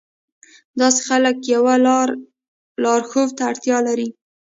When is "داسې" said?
0.79-0.99